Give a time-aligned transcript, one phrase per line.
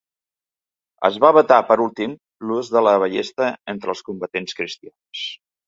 [1.09, 2.17] Es va vetar per últim
[2.47, 5.25] l'ús de la ballesta entre combatents cristians.